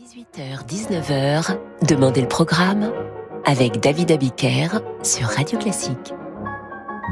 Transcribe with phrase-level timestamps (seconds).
[0.00, 2.90] 18h-19h, Demandez le programme
[3.44, 6.14] avec David Abiker sur Radio Classique.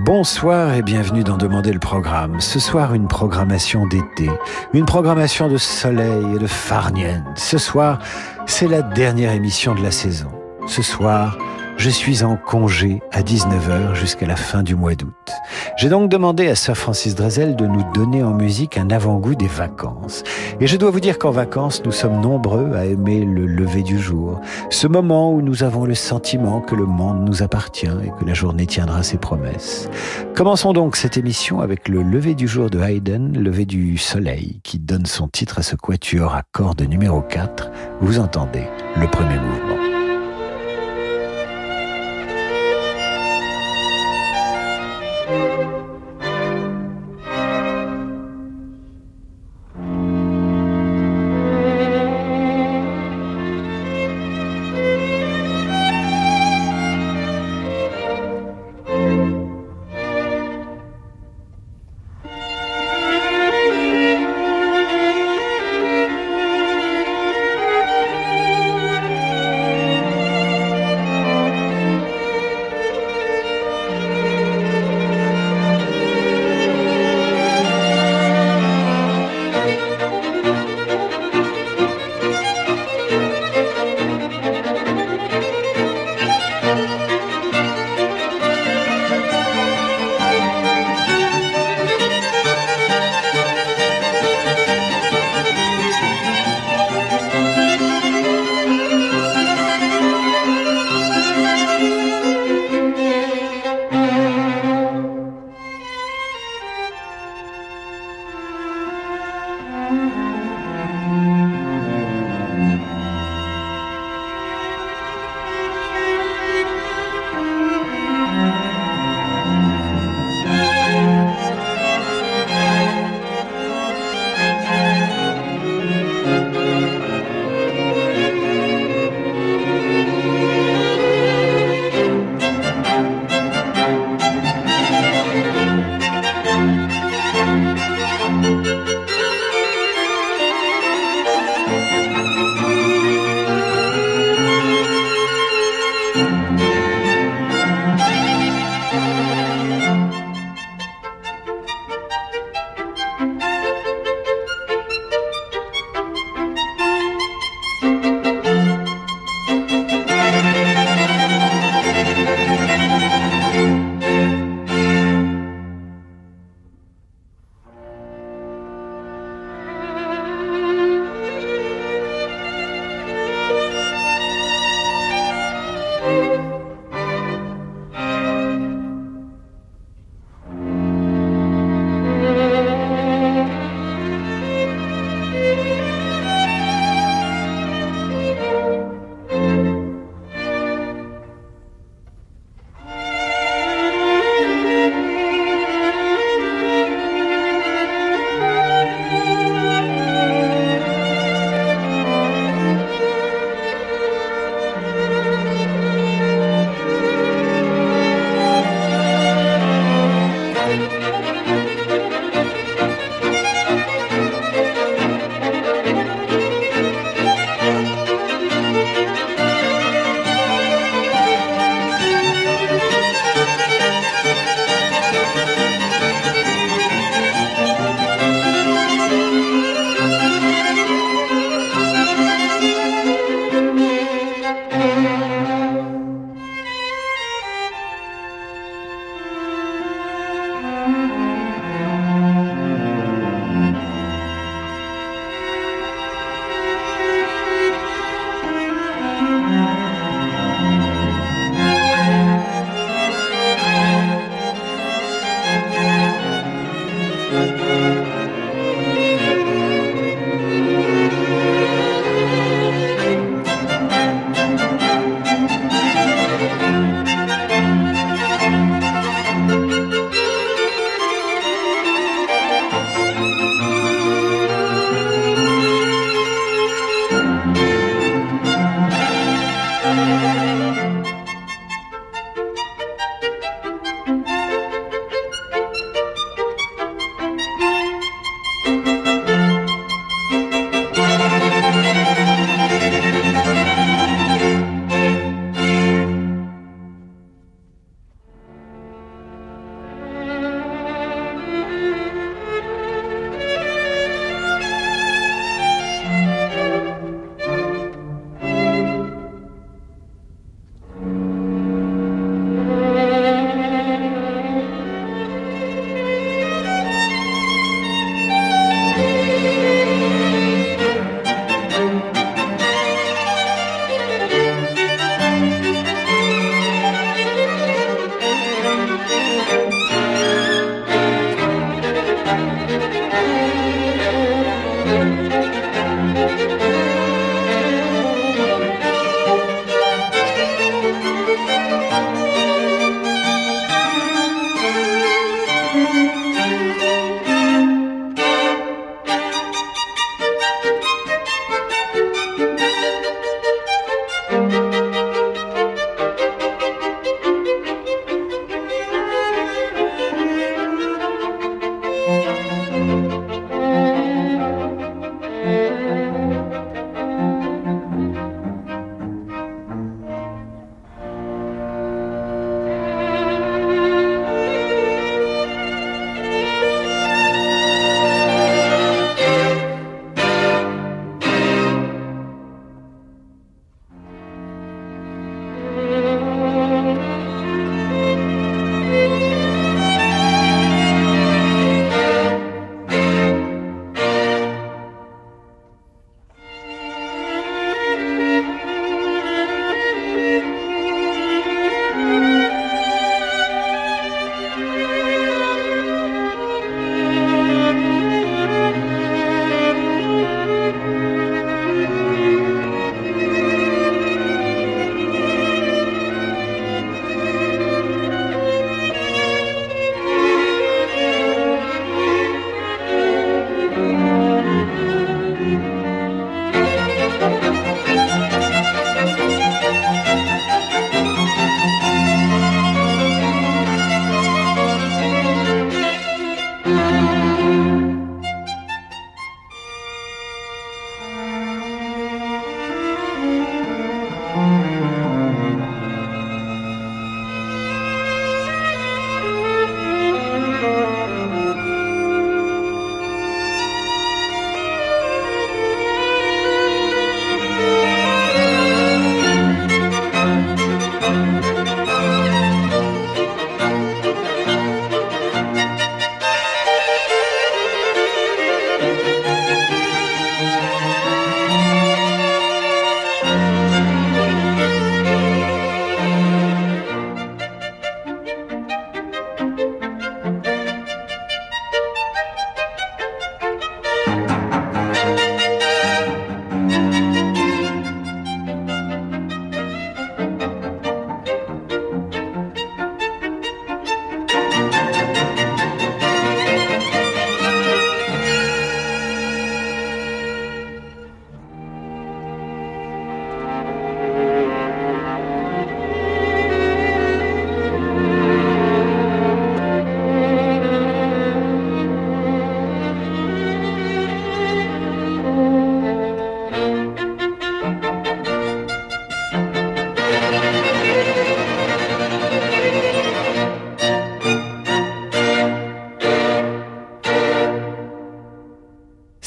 [0.07, 2.41] Bonsoir et bienvenue dans Demander le programme.
[2.41, 4.31] Ce soir, une programmation d'été,
[4.73, 7.27] une programmation de soleil et de farnienne.
[7.37, 7.99] Ce soir,
[8.46, 10.30] c'est la dernière émission de la saison.
[10.66, 11.36] Ce soir,
[11.79, 15.14] je suis en congé à 19h jusqu'à la fin du mois d'août.
[15.76, 19.46] J'ai donc demandé à Sir Francis Drezel de nous donner en musique un avant-goût des
[19.46, 20.25] vacances.
[20.61, 23.98] Et je dois vous dire qu'en vacances, nous sommes nombreux à aimer le lever du
[23.98, 28.25] jour, ce moment où nous avons le sentiment que le monde nous appartient et que
[28.25, 29.89] la journée tiendra ses promesses.
[30.34, 34.81] Commençons donc cette émission avec le lever du jour de Haydn, lever du soleil, qui
[34.81, 37.70] donne son titre à ce quatuor à cordes numéro 4.
[38.01, 38.65] Vous entendez
[38.97, 39.68] le premier mouvement.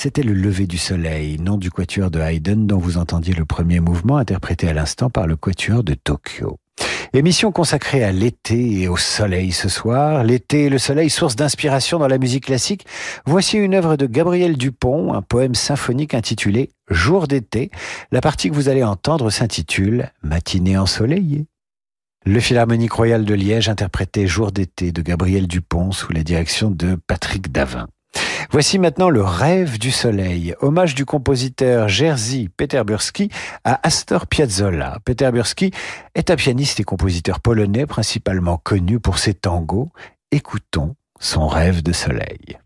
[0.03, 3.79] C'était le lever du soleil, nom du quatuor de Haydn dont vous entendiez le premier
[3.79, 6.57] mouvement interprété à l'instant par le quatuor de Tokyo.
[7.13, 10.23] Émission consacrée à l'été et au soleil ce soir.
[10.23, 12.87] L'été et le soleil, source d'inspiration dans la musique classique.
[13.27, 17.69] Voici une œuvre de Gabriel Dupont, un poème symphonique intitulé Jour d'été.
[18.11, 21.45] La partie que vous allez entendre s'intitule Matinée ensoleillée.
[22.25, 26.97] Le Philharmonique Royal de Liège interprétait Jour d'été de Gabriel Dupont sous la direction de
[27.05, 27.87] Patrick Davin.
[28.51, 33.29] Voici maintenant le rêve du soleil, hommage du compositeur Jerzy Peterburski
[33.63, 34.97] à Astor Piazzolla.
[35.05, 35.71] Peterburski
[36.15, 39.91] est un pianiste et compositeur polonais principalement connu pour ses tangos.
[40.31, 42.57] Écoutons son rêve de soleil.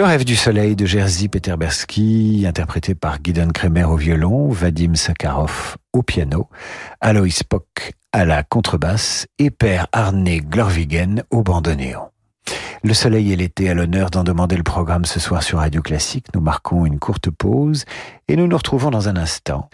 [0.00, 5.76] Le rêve du soleil de Jerzy Peterberski, interprété par Gideon Kremer au violon, Vadim Sakharov
[5.92, 6.48] au piano,
[7.02, 12.08] Alois Pock à la contrebasse et Père Arne Glorvigen au bandoneon.
[12.82, 16.28] Le soleil et l'été à l'honneur d'en demander le programme ce soir sur Radio Classique.
[16.34, 17.84] Nous marquons une courte pause
[18.26, 19.68] et nous nous retrouvons dans un instant.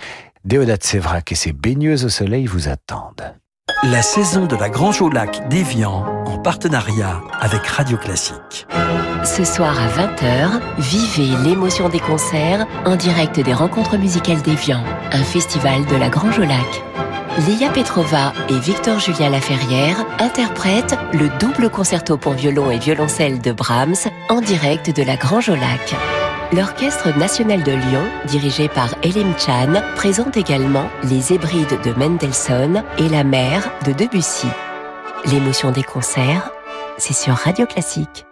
[0.45, 3.37] Déodat Sévrac et ses baigneuses au soleil vous attendent.
[3.85, 8.67] La saison de la Grange au Lac d'Evian en partenariat avec Radio Classique.
[9.27, 14.81] Ce soir à 20h, vivez l'émotion des concerts en direct des rencontres musicales d'Evian,
[15.11, 16.85] un festival de la Grange au Lac.
[17.47, 23.51] Léa Petrova et Victor Julien Laferrière interprètent le double concerto pour violon et violoncelle de
[23.51, 25.97] Brahms en direct de la Grange au Lac.
[26.53, 33.09] L'Orchestre national de Lyon, dirigé par Elim Chan, présente également Les Hébrides de Mendelssohn et
[33.09, 34.49] La mer de Debussy.
[35.33, 36.53] L'émotion des concerts,
[36.97, 38.25] c'est sur Radio Classique.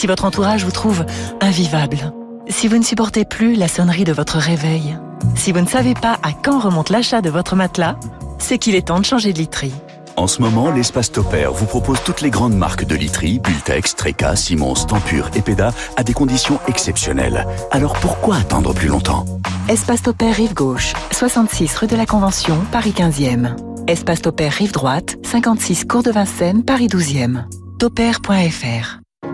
[0.00, 1.04] Si votre entourage vous trouve
[1.42, 2.14] invivable,
[2.48, 4.96] si vous ne supportez plus la sonnerie de votre réveil,
[5.34, 7.96] si vous ne savez pas à quand remonte l'achat de votre matelas,
[8.38, 9.74] c'est qu'il est temps de changer de literie.
[10.16, 14.36] En ce moment, l'espace Topair vous propose toutes les grandes marques de literie, Bultex, Treca,
[14.36, 17.46] Simons, Tempur et Peda à des conditions exceptionnelles.
[17.70, 19.26] Alors pourquoi attendre plus longtemps?
[19.68, 23.54] Espace Topair Rive Gauche, 66 rue de la Convention, Paris 15e.
[23.86, 27.44] Espace Topair Rive Droite, 56 Cours de Vincennes, Paris 12e.
[27.78, 29.00] Topair.fr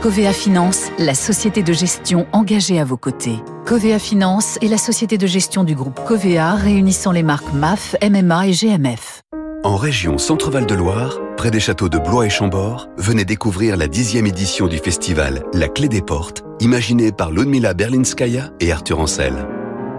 [0.00, 3.36] Covea Finance, la société de gestion engagée à vos côtés.
[3.64, 8.48] Covea Finance est la société de gestion du groupe Covea réunissant les marques MAF, MMA
[8.48, 9.22] et GMF.
[9.64, 13.88] En région Centre-Val de Loire, près des châteaux de Blois et Chambord, venez découvrir la
[13.88, 19.46] dixième édition du festival La Clé des Portes, imaginé par Ludmila Berlinskaya et Arthur Ancel.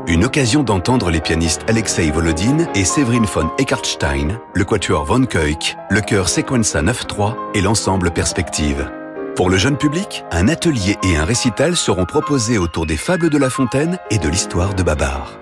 [0.07, 5.75] Une occasion d'entendre les pianistes Alexei Volodine et Séverine von Eckartstein, le quatuor Von Keuk,
[5.89, 8.87] le chœur Sequenza 9-3 et l'ensemble Perspective.
[9.35, 13.37] Pour le jeune public, un atelier et un récital seront proposés autour des fables de
[13.37, 15.37] La Fontaine et de l'histoire de Babar.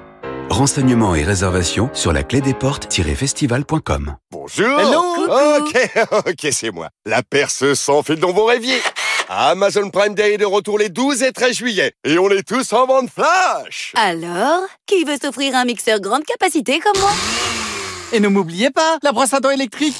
[0.49, 4.15] Renseignements et réservations sur la clé des portes-festival.com.
[4.31, 5.91] Bonjour Hello Ok,
[6.27, 6.89] ok, c'est moi.
[7.05, 8.79] La perce sans fil dont vous rêviez.
[9.29, 11.93] Amazon Prime Day est de retour les 12 et 13 juillet.
[12.03, 16.79] Et on est tous en vente flash Alors, qui veut s'offrir un mixeur grande capacité
[16.79, 17.11] comme moi?
[18.11, 19.95] Et ne m'oubliez pas, la brosse à dents électrique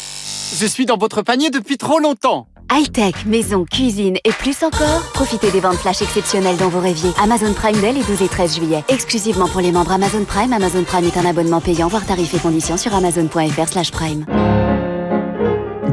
[0.60, 5.52] Je suis dans votre panier depuis trop longtemps High-tech, maison, cuisine et plus encore Profitez
[5.52, 7.12] des ventes flash exceptionnelles dont vous rêviez.
[7.22, 8.84] Amazon Prime Day les 12 et 13 juillet.
[8.90, 10.52] Exclusivement pour les membres Amazon Prime.
[10.54, 14.26] Amazon Prime est un abonnement payant, voire tarifs et conditions sur amazon.fr slash prime.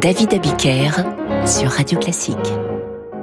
[0.00, 0.90] David Abiker
[1.44, 2.36] sur Radio Classique.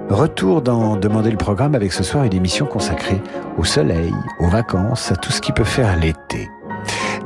[0.10, 3.20] Retour dans Demander le programme avec ce soir une émission consacrée
[3.58, 6.48] au soleil, aux vacances, à tout ce qui peut faire l'été.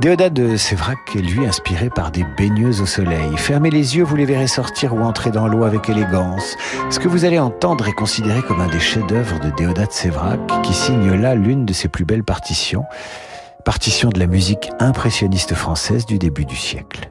[0.02, 3.38] Déodat de Sévrac est lui inspiré par des baigneuses au soleil.
[3.38, 6.58] Fermez les yeux, vous les verrez sortir ou entrer dans l'eau avec élégance.
[6.90, 10.40] Ce que vous allez entendre est considéré comme un des chefs-d'œuvre de Déodat de Sévrac,
[10.64, 12.86] qui signe là l'une de ses plus belles partitions,
[13.64, 17.11] partition de la musique impressionniste française du début du siècle.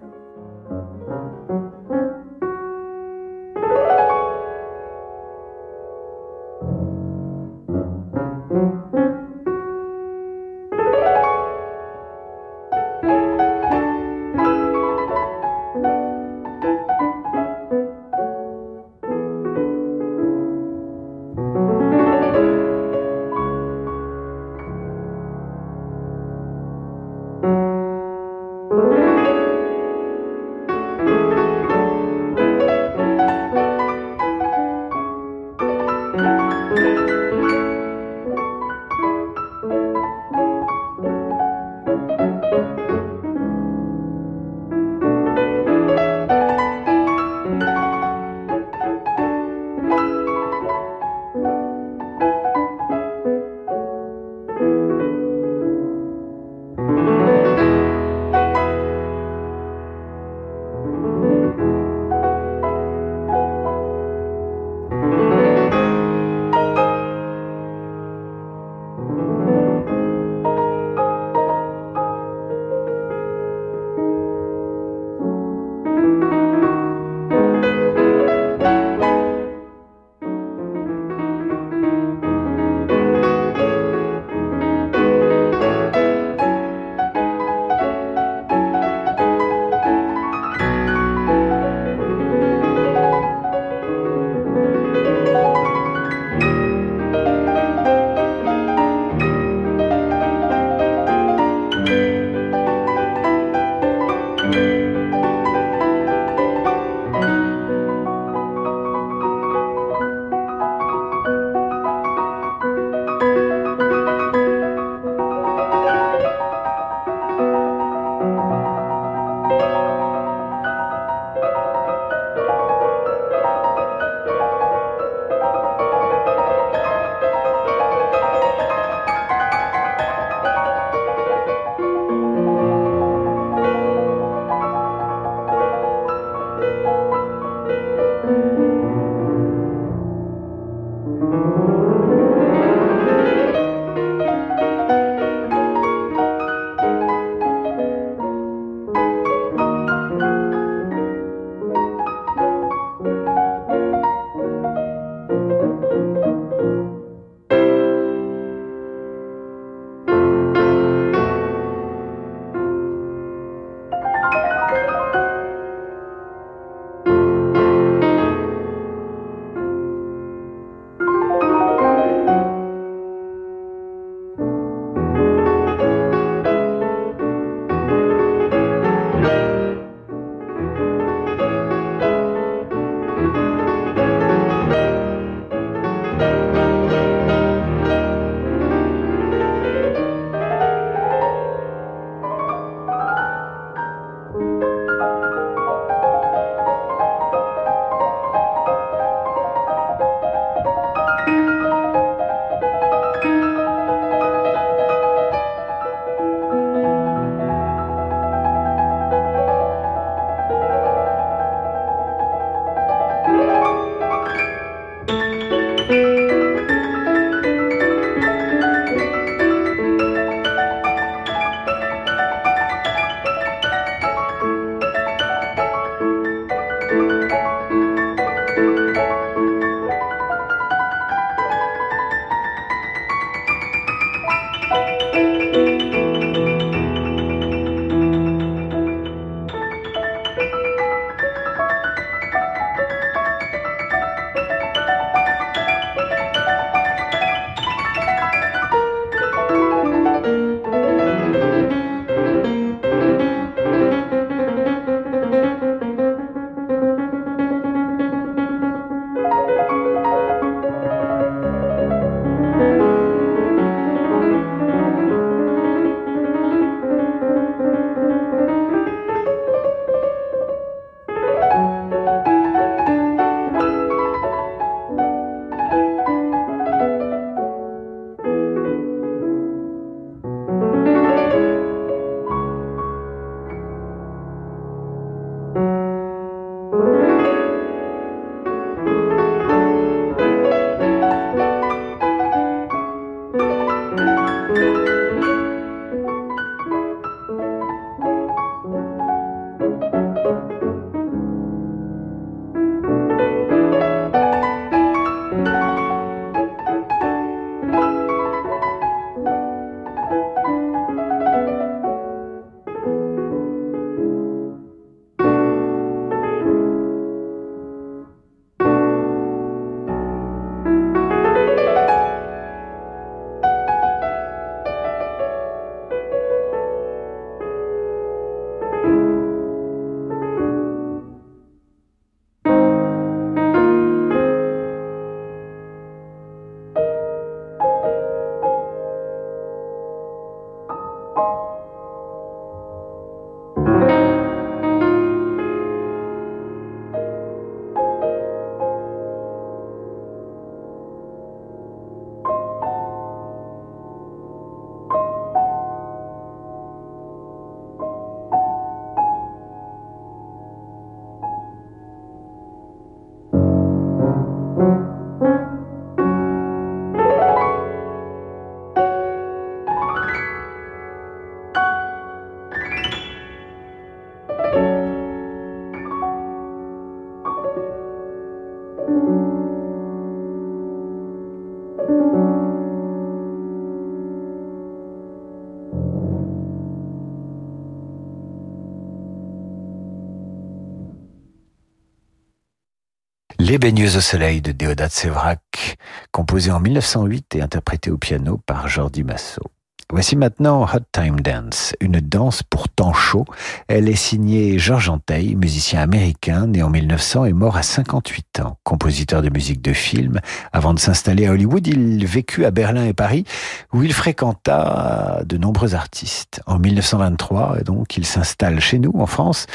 [393.50, 395.76] Les baigneuses au soleil de Déodat Sévrac,
[396.12, 399.50] composé en 1908 et interprété au piano par Jordi Massot.
[399.92, 403.24] Voici maintenant Hot Time Dance, une danse pour temps chaud.
[403.66, 408.56] Elle est signée Georges Anteil, musicien américain, né en 1900 et mort à 58 ans.
[408.62, 410.20] Compositeur de musique de film,
[410.52, 413.24] avant de s'installer à Hollywood, il vécut à Berlin et Paris,
[413.72, 416.40] où il fréquenta de nombreux artistes.
[416.46, 419.46] En 1923, donc, il s'installe chez nous, en France,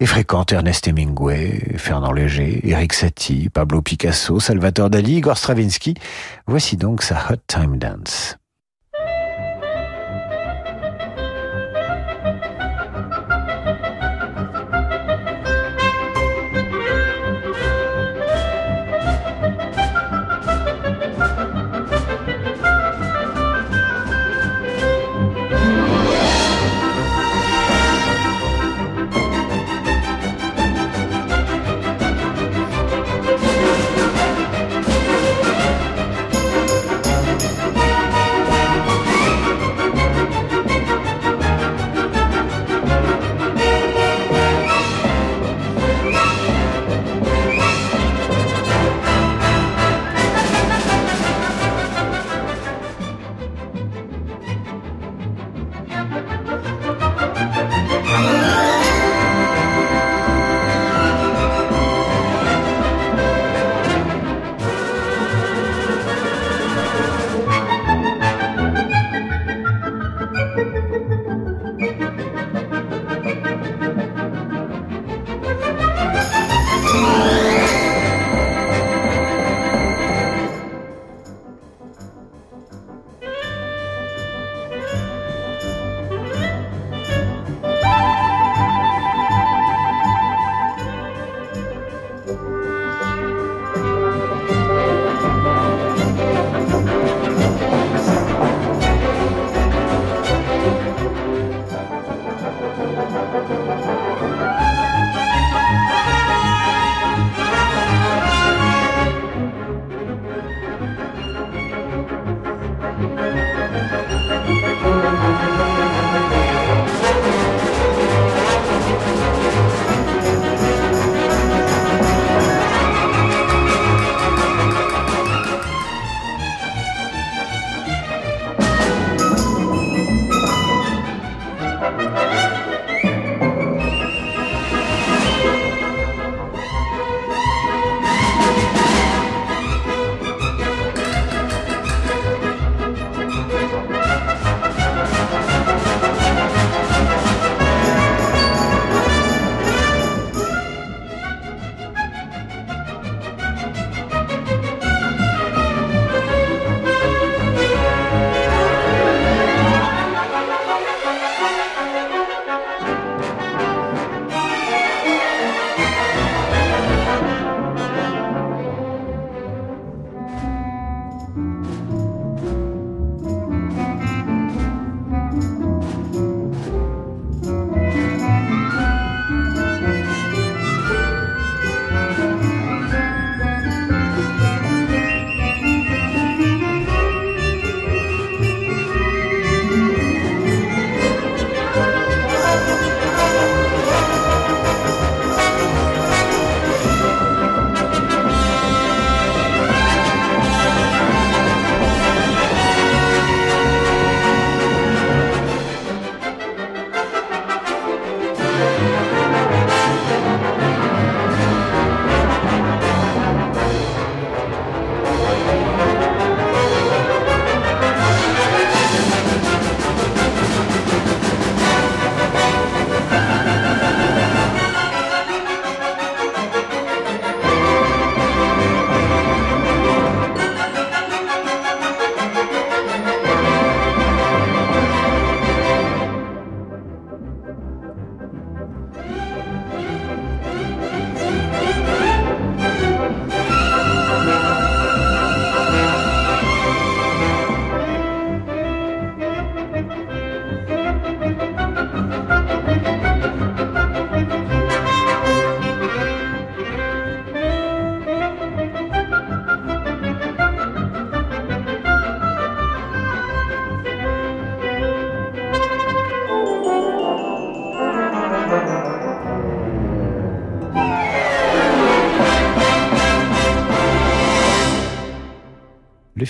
[0.00, 5.94] et fréquente Ernest Hemingway, Fernand Léger, Eric Satie, Pablo Picasso, Salvatore Dali, Igor Stravinsky.
[6.48, 8.36] Voici donc sa Hot Time Dance.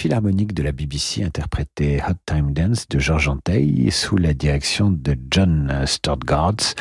[0.05, 5.17] Philharmonique de la BBC interprétait Hot Time Dance de George Antheil sous la direction de
[5.31, 6.75] John Sturtgards.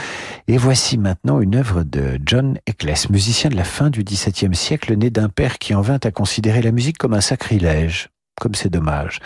[0.50, 4.94] Et voici maintenant une œuvre de John Eccles, musicien de la fin du XVIIe siècle,
[4.98, 8.10] né d'un père qui en vint à considérer la musique comme un sacrilège.
[8.42, 9.20] Comme c'est dommage.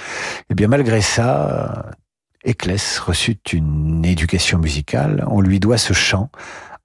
[0.52, 1.90] Eh bien, malgré ça,
[2.44, 5.26] Eccles reçut une éducation musicale.
[5.26, 6.30] On lui doit ce chant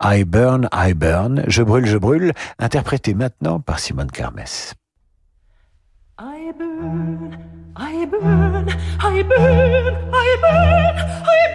[0.03, 4.47] I Burn, I Burn, Je brûle, je brûle, interprété maintenant par Simone Carmes.
[6.53, 7.39] I burn,
[7.77, 8.69] I burn,
[9.01, 11.52] I burn, I burn, I burn,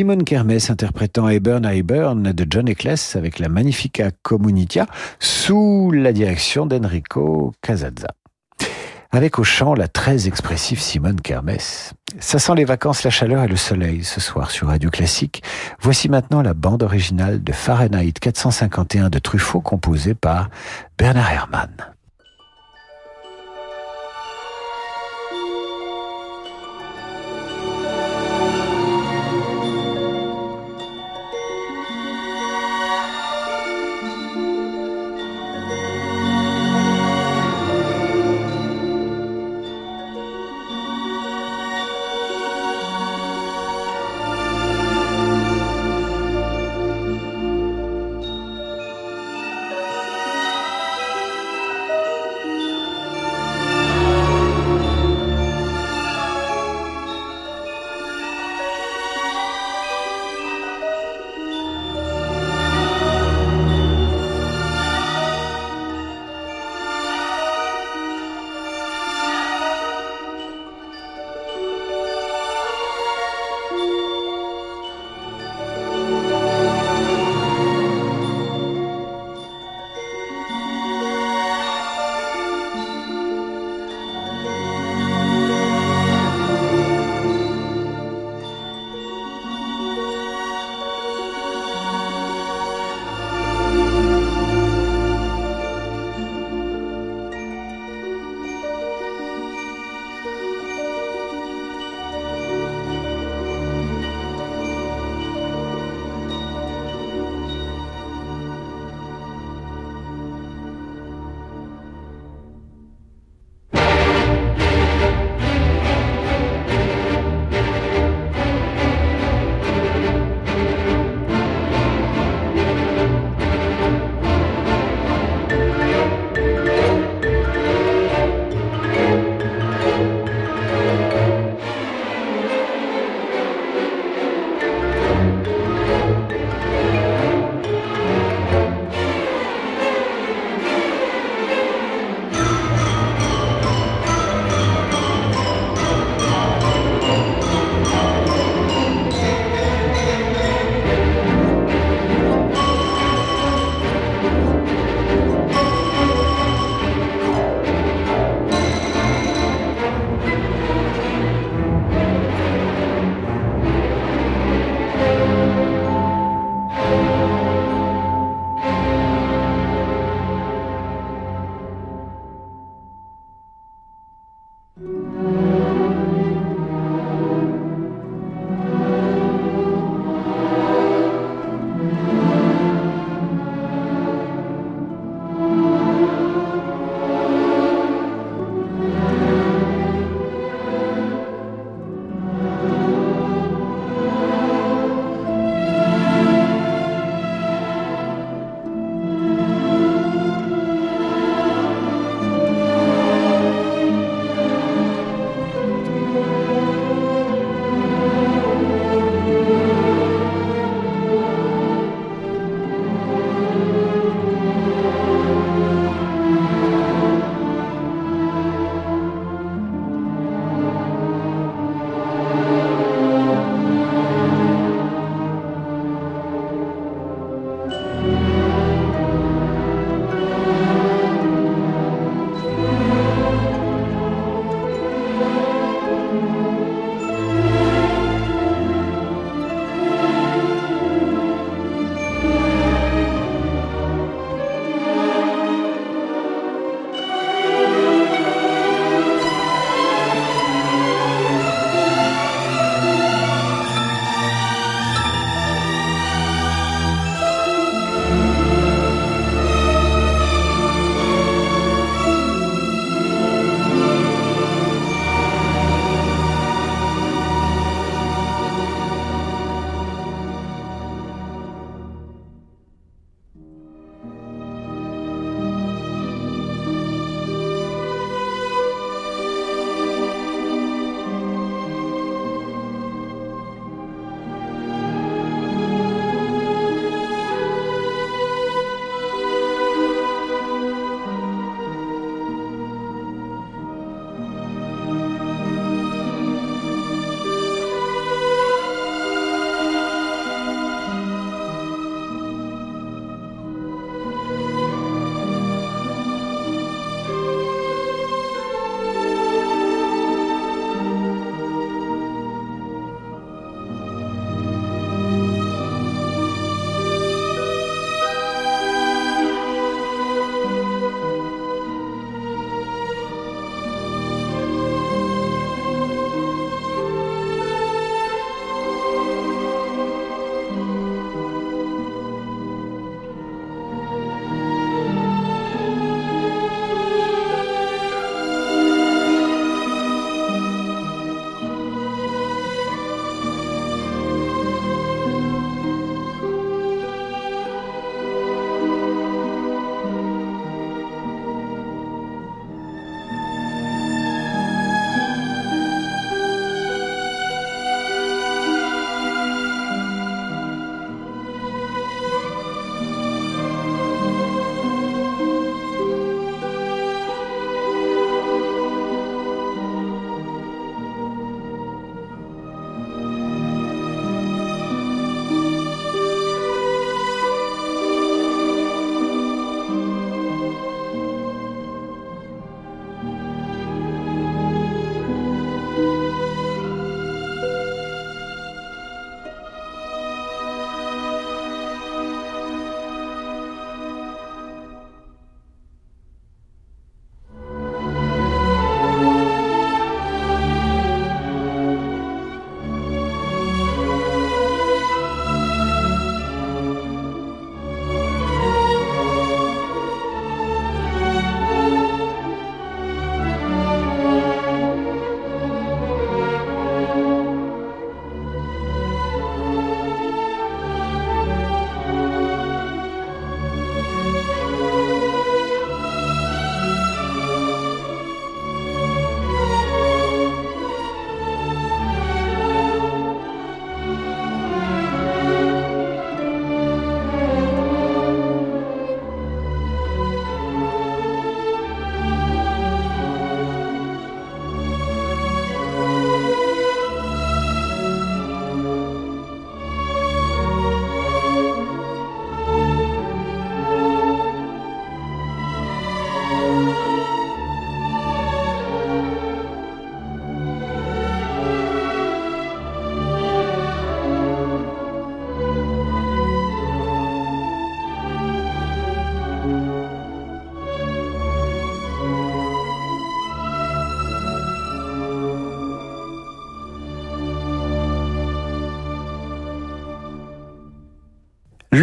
[0.00, 4.86] Simone Kermes interprétant I Burn, I de John Eccles avec la Magnifica Comunitia
[5.18, 8.08] sous la direction d'Enrico Casazza.
[9.10, 11.58] Avec au chant la très expressive Simone Kermes.
[12.18, 15.42] Ça sent les vacances, la chaleur et le soleil ce soir sur Radio Classique.
[15.82, 20.48] Voici maintenant la bande originale de Fahrenheit 451 de Truffaut composée par
[20.96, 21.89] Bernard Herrmann.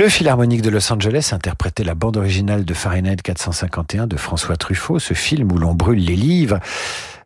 [0.07, 4.99] Le Philharmonique de Los Angeles interprétait la bande originale de Fahrenheit 451 de François Truffaut,
[4.99, 6.61] ce film où l'on brûle les livres.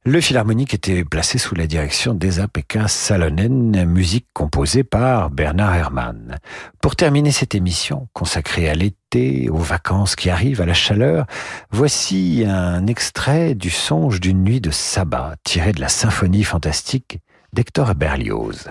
[0.03, 6.39] Le Philharmonique était placé sous la direction d'Esa-Pekka Salonen, musique composée par Bernard Herrmann.
[6.81, 11.27] Pour terminer cette émission consacrée à l'été, aux vacances qui arrivent, à la chaleur,
[11.69, 17.19] voici un extrait du songe d'une nuit de sabbat tiré de la symphonie fantastique
[17.53, 18.69] d'Hector Berlioz.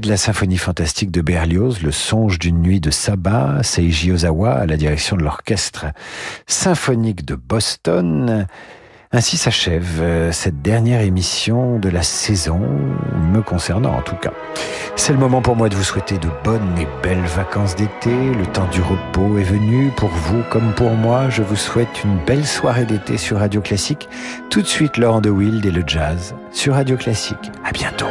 [0.00, 4.66] De la symphonie fantastique de Berlioz, Le songe d'une nuit de sabbat, Seiji Ozawa à
[4.66, 5.86] la direction de l'orchestre
[6.46, 8.46] symphonique de Boston.
[9.10, 12.60] Ainsi s'achève euh, cette dernière émission de la saison,
[13.32, 14.30] me concernant en tout cas.
[14.94, 18.10] C'est le moment pour moi de vous souhaiter de bonnes et belles vacances d'été.
[18.10, 21.28] Le temps du repos est venu pour vous comme pour moi.
[21.28, 24.08] Je vous souhaite une belle soirée d'été sur Radio Classique.
[24.48, 27.50] Tout de suite, Laurent de Wild et le jazz sur Radio Classique.
[27.64, 28.06] À bientôt.